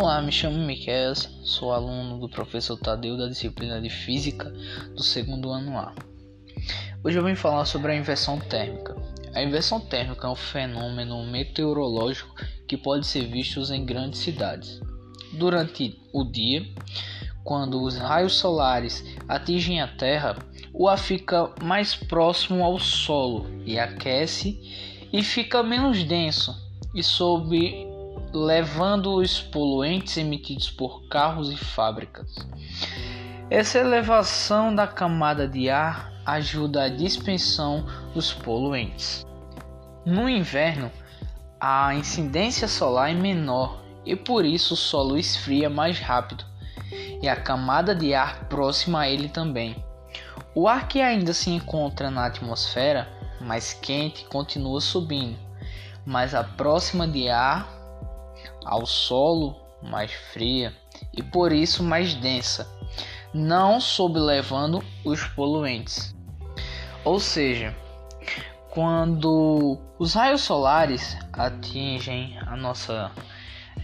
[0.00, 4.48] Olá, me chamo Miquel, sou aluno do professor Tadeu da disciplina de Física
[4.94, 5.92] do segundo ano A.
[7.02, 8.94] Hoje eu vim falar sobre a inversão térmica.
[9.34, 12.32] A inversão térmica é um fenômeno meteorológico
[12.68, 14.80] que pode ser visto em grandes cidades.
[15.32, 16.64] Durante o dia,
[17.42, 20.38] quando os raios solares atingem a Terra,
[20.72, 24.60] o ar fica mais próximo ao solo e aquece
[25.12, 26.54] e fica menos denso
[26.94, 27.87] e sob
[28.32, 32.34] levando os poluentes emitidos por carros e fábricas.
[33.50, 39.26] Essa elevação da camada de ar ajuda a dispensão dos poluentes.
[40.04, 40.90] No inverno,
[41.58, 46.44] a incidência solar é menor e por isso o solo esfria mais rápido
[47.22, 49.82] e a camada de ar próxima a ele também.
[50.54, 53.08] O ar que ainda se encontra na atmosfera
[53.40, 55.38] mais quente continua subindo,
[56.04, 57.77] mas a próxima de ar
[58.68, 60.74] ao solo mais fria
[61.16, 62.68] e por isso mais densa,
[63.32, 66.14] não sobrelevando os poluentes.
[67.04, 67.74] Ou seja,
[68.70, 73.10] quando os raios solares atingem a nossa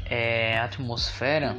[0.05, 1.56] é, atmosfera,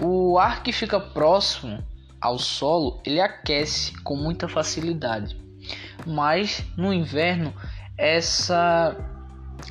[0.00, 1.84] o ar que fica próximo
[2.20, 5.36] ao solo ele aquece com muita facilidade,
[6.06, 7.52] mas no inverno
[7.98, 8.96] essa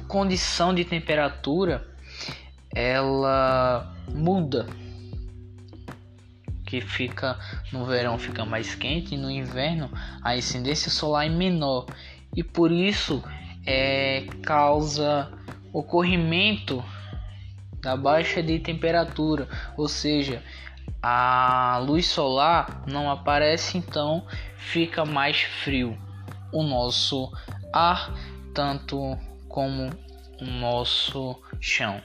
[0.08, 1.88] condição de temperatura
[2.74, 4.66] ela muda.
[6.66, 7.38] Que fica
[7.74, 9.90] no verão fica mais quente e no inverno
[10.22, 11.88] a incidência solar é menor.
[12.36, 13.24] E por isso
[13.66, 15.32] é, causa
[15.74, 16.84] ocorrimento
[17.82, 19.48] da baixa de temperatura,
[19.78, 20.44] ou seja,
[21.02, 24.26] a luz solar não aparece, então
[24.58, 25.98] fica mais frio
[26.52, 27.32] o nosso
[27.72, 28.14] ar,
[28.54, 29.90] tanto como
[30.42, 32.02] o nosso chão.